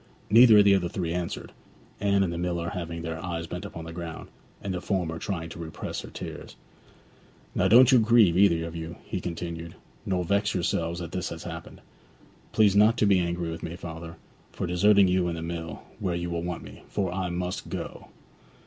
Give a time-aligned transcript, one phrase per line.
[0.31, 1.51] Neither of the other three answered,
[1.99, 5.47] Anne and the miller having their eyes bent upon the ground, and the former trying
[5.49, 6.55] to repress her tears.
[7.53, 11.43] 'Now don't you grieve, either of you,' he continued; 'nor vex yourselves that this has
[11.43, 11.81] happened.
[12.51, 14.15] Please not to be angry with me, father,
[14.51, 18.07] for deserting you and the mill, where you want me, for I must go.